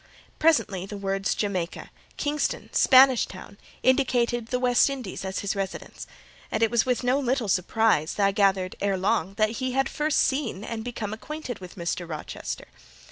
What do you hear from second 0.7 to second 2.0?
the words Jamaica,